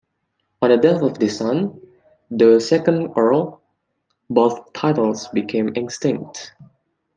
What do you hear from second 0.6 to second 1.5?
On the death of his